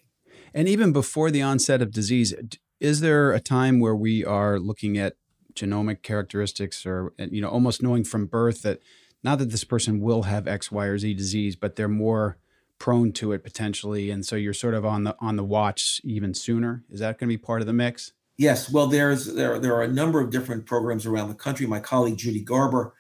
[0.53, 2.33] And even before the onset of disease,
[2.79, 5.15] is there a time where we are looking at
[5.53, 8.81] genomic characteristics or you know almost knowing from birth that
[9.23, 12.37] not that this person will have X, Y, or Z disease, but they're more
[12.77, 16.33] prone to it potentially, and so you're sort of on the on the watch even
[16.33, 16.83] sooner.
[16.89, 18.11] Is that going to be part of the mix?
[18.37, 18.69] Yes.
[18.69, 21.65] Well, there's there there are a number of different programs around the country.
[21.65, 22.93] My colleague Judy Garber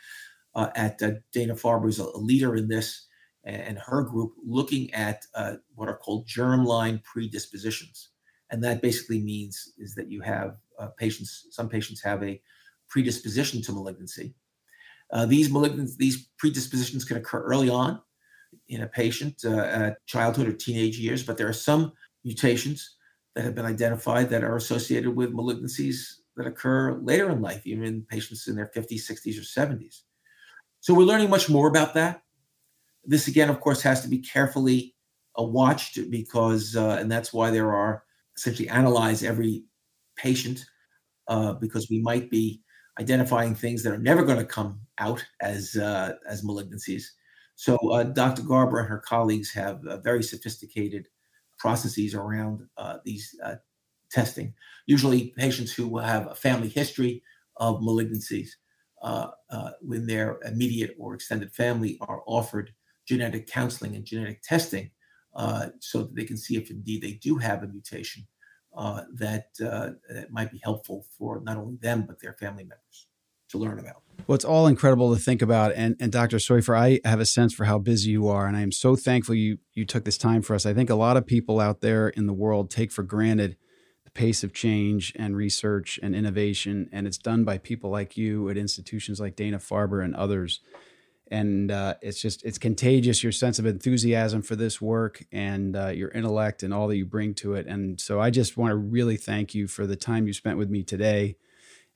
[0.55, 3.07] uh, at uh, Dana Farber is a, a, leader in this,
[3.45, 8.09] and her group looking at uh, what are called germline predispositions,
[8.49, 11.47] and that basically means is that you have uh, patients.
[11.51, 12.41] Some patients have a
[12.89, 14.33] predisposition to malignancy.
[15.11, 18.01] Uh, these malignant these predispositions can occur early on
[18.69, 21.93] in a patient uh, at childhood or teenage years, but there are some
[22.23, 22.95] mutations
[23.35, 27.83] that have been identified that are associated with malignancies that occur later in life, even
[27.83, 30.01] in patients in their 50s, 60s, or 70s.
[30.79, 32.21] So we're learning much more about that.
[33.05, 34.95] This, again, of course, has to be carefully
[35.39, 38.03] uh, watched because, uh, and that's why there are
[38.37, 39.63] essentially analyze every
[40.15, 40.65] patient
[41.27, 42.61] uh, because we might be
[42.99, 47.03] identifying things that are never going to come out as uh, as malignancies.
[47.55, 48.41] So uh, Dr.
[48.43, 51.07] Garber and her colleagues have uh, very sophisticated
[51.57, 52.67] processes around
[53.05, 53.35] these
[54.11, 54.53] testing.
[54.85, 57.23] Usually, patients who will have a family history
[57.57, 58.49] of malignancies
[59.01, 62.73] uh, uh, when their immediate or extended family are offered
[63.07, 64.91] genetic counseling and genetic testing
[65.35, 68.25] uh, so that they can see if indeed they do have a mutation
[68.77, 73.07] uh, that, that might be helpful for not only them but their family members
[73.49, 74.01] to learn about.
[74.27, 75.73] Well, it's all incredible to think about.
[75.73, 76.37] And, and Dr.
[76.37, 79.35] Soiffer, I have a sense for how busy you are, and I am so thankful
[79.35, 80.65] you you took this time for us.
[80.65, 83.57] I think a lot of people out there in the world take for granted
[84.03, 88.49] the pace of change and research and innovation, and it's done by people like you
[88.49, 90.59] at institutions like Dana Farber and others.
[91.31, 95.87] And uh, it's just it's contagious your sense of enthusiasm for this work and uh,
[95.87, 97.65] your intellect and all that you bring to it.
[97.65, 100.69] And so I just want to really thank you for the time you spent with
[100.69, 101.37] me today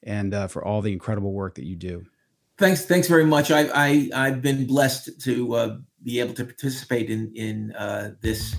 [0.04, 2.06] and uh, for all the incredible work that you do.
[2.58, 3.52] Thanks, thanks very much.
[3.52, 8.56] I, I I've been blessed to uh, be able to participate in in uh, this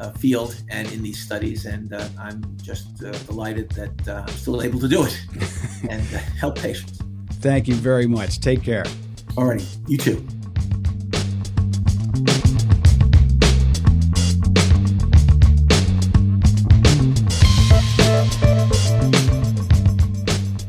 [0.00, 4.62] uh, field and in these studies, and uh, I'm just uh, delighted that I'm still
[4.62, 5.18] able to do it
[5.90, 7.00] and help patients.
[7.40, 8.40] Thank you very much.
[8.40, 8.84] Take care.
[9.38, 10.16] All righty, you too.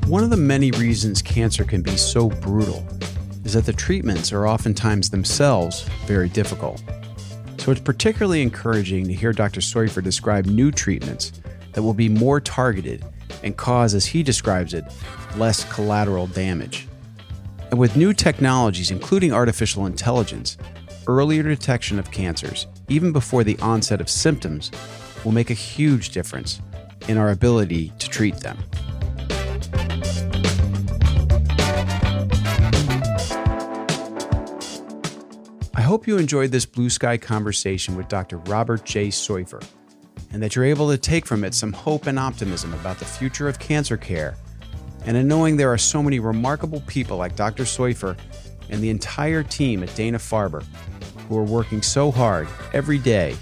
[0.06, 2.86] One of the many reasons cancer can be so brutal
[3.44, 6.84] is that the treatments are oftentimes themselves very difficult.
[7.58, 9.62] So it's particularly encouraging to hear Dr.
[9.62, 11.32] Soiffer describe new treatments
[11.74, 13.04] that will be more targeted
[13.42, 14.86] and cause, as he describes it,
[15.38, 16.89] less collateral damage.
[17.70, 20.58] And with new technologies, including artificial intelligence,
[21.08, 24.72] earlier detection of cancers, even before the onset of symptoms,
[25.24, 26.62] will make a huge difference
[27.08, 28.58] in our ability to treat them.
[35.76, 38.38] I hope you enjoyed this blue sky conversation with Dr.
[38.38, 39.10] Robert J.
[39.10, 39.64] Soiffer,
[40.32, 43.48] and that you're able to take from it some hope and optimism about the future
[43.48, 44.36] of cancer care,
[45.06, 47.64] and in knowing there are so many remarkable people like Dr.
[47.64, 48.18] Soiffer
[48.70, 50.64] and the entire team at Dana Farber
[51.28, 53.36] who are working so hard every day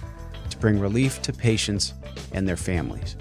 [0.50, 1.94] to bring relief to patients
[2.34, 3.16] and their families.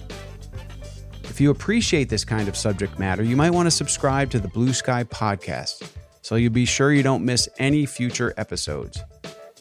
[1.24, 4.48] If you appreciate this kind of subject matter, you might want to subscribe to the
[4.48, 5.90] Blue Sky Podcast
[6.22, 9.00] so you'll be sure you don't miss any future episodes.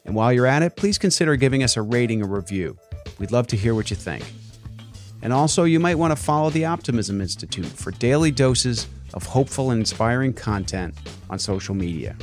[0.05, 2.78] And while you're at it, please consider giving us a rating or review.
[3.19, 4.23] We'd love to hear what you think.
[5.26, 9.71] And also, you might want to follow the Optimism Institute for daily doses of hopeful
[9.71, 10.93] and inspiring content
[11.32, 12.15] on social media.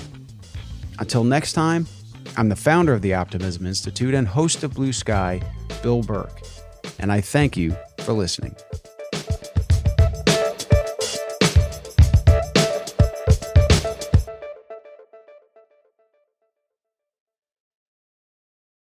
[1.00, 1.88] Until next time,
[2.36, 5.42] I'm the founder of the Optimism Institute and host of Blue Sky,
[5.82, 6.42] Bill Burke,
[7.00, 8.54] and I thank you for listening.